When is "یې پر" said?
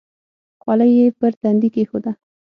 0.97-1.31